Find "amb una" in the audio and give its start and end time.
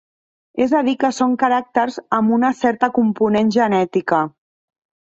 2.19-2.53